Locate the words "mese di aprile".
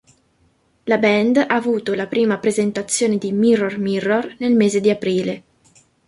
4.55-5.43